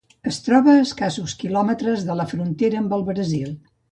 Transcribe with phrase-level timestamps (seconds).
[0.29, 3.55] Es troba a escassos quilòmetres de la frontera amb el Brasil.